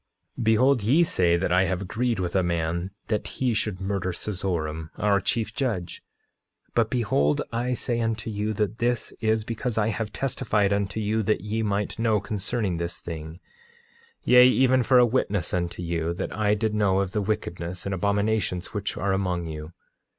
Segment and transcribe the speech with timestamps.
[0.35, 4.11] 9:23 Behold ye say that I have agreed with a man that he should murder
[4.11, 6.01] Seezoram, our chief judge.
[6.73, 11.21] But behold, I say unto you, that this is because I have testified unto you
[11.21, 13.41] that ye might know concerning this thing;
[14.23, 17.93] yea, even for a witness unto you, that I did know of the wickedness and
[17.93, 19.71] abominations which are among you.